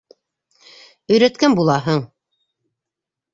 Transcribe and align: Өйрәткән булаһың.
Өйрәткән 1.17 1.57
булаһың. 1.61 2.01